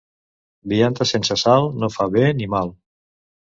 Vianda 0.73 1.07
sense 1.11 1.39
sal 1.43 1.69
no 1.85 1.93
fa 1.99 2.11
bé 2.19 2.27
ni 2.41 2.51
mal. 2.59 2.77